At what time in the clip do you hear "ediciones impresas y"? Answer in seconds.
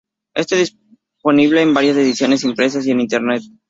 1.95-2.91